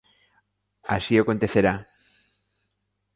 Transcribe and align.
Así 0.95 1.13
acontecerá. 1.17 1.73